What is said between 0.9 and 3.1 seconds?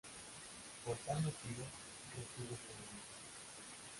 tal motivo, recibe este nombre.